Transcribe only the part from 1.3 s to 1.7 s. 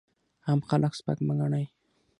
ګڼئ!